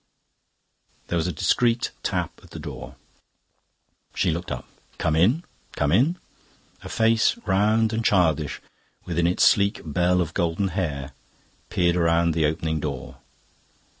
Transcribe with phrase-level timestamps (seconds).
[1.09, 2.95] There was a discreet tap at the door.
[4.15, 4.65] She looked up.
[4.97, 5.43] "Come in,
[5.73, 6.17] come in."
[6.81, 8.59] A face, round and childish,
[9.05, 11.11] within its sleek bell of golden hair,
[11.69, 13.17] peered round the opening door.